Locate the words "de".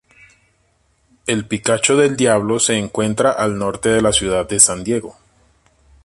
3.89-4.01, 4.49-4.59